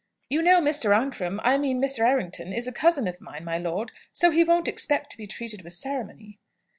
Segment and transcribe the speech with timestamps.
[0.29, 0.89] "You know, Mr.
[0.99, 1.99] Ancram I mean Mr.
[1.99, 5.61] Errington is a cousin of mine, my lord; so he won't expect to be treated
[5.61, 6.39] with ceremony."